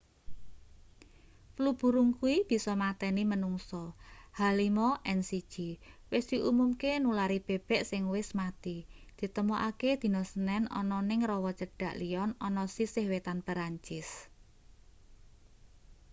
[1.55, 3.83] flu burung kuwi bisa mateni manungsa
[4.39, 5.55] h5n1
[6.11, 8.77] wis diumumke nulari bebek sing wis mati
[9.19, 14.07] ditemokake dina senen ana ning rawa cedhak lyon ana sisih wetan perancis